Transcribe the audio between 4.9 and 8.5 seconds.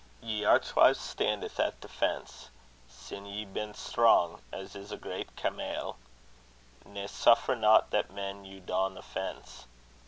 a great camayle; Ne suffer not that men